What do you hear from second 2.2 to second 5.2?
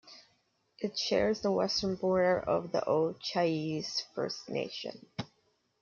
of the O'Chiese First Nation.